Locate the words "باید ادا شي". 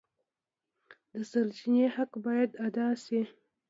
2.25-3.21